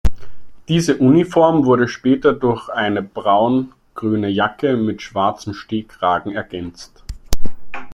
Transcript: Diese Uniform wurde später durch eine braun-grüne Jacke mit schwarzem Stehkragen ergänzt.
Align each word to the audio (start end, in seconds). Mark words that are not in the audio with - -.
Diese 0.67 0.97
Uniform 0.97 1.65
wurde 1.67 1.87
später 1.87 2.33
durch 2.33 2.69
eine 2.69 3.03
braun-grüne 3.03 4.29
Jacke 4.29 4.75
mit 4.75 5.03
schwarzem 5.03 5.53
Stehkragen 5.53 6.31
ergänzt. 6.31 7.03